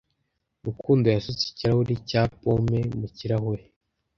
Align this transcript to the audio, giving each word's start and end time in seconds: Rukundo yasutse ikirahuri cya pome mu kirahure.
Rukundo 0.65 1.05
yasutse 1.15 1.43
ikirahuri 1.49 1.93
cya 2.09 2.21
pome 2.39 2.79
mu 2.99 3.07
kirahure. 3.15 3.63